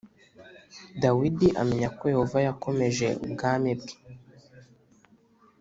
[1.01, 3.95] dawidi amenya ko yehova yakomeje ubwami bwe